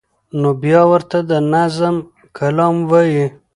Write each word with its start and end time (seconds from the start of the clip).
نو 0.39 0.49
بیا 0.63 0.81
ورته 0.91 1.17
د 1.29 1.31
نظم 1.53 1.95
کلام 2.37 2.75
وایی 2.89 3.25